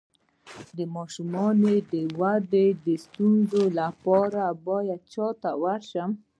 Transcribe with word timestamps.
د 0.77 0.79
ماشوم 0.95 1.27
د 1.91 1.93
ودې 2.19 2.67
د 2.85 2.87
ستونزې 3.05 3.65
لپاره 3.79 4.43
باید 4.67 5.01
چا 5.13 5.27
ته 5.41 5.49
لاړ 5.61 5.79
شم؟ 5.91 6.09